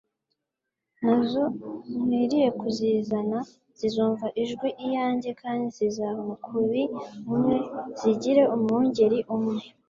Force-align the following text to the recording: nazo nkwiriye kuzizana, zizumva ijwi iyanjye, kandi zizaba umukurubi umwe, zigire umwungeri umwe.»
nazo 1.05 1.43
nkwiriye 2.03 2.49
kuzizana, 2.59 3.39
zizumva 3.77 4.25
ijwi 4.43 4.69
iyanjye, 4.85 5.29
kandi 5.41 5.65
zizaba 5.77 6.17
umukurubi 6.25 6.83
umwe, 7.31 7.57
zigire 7.99 8.43
umwungeri 8.55 9.19
umwe.» 9.35 9.59